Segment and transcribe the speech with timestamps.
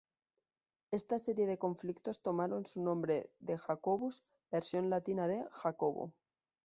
[0.89, 6.11] Esta serie de conflictos tomaron su nombre de "Jacobus", versión latina de "Jacobo".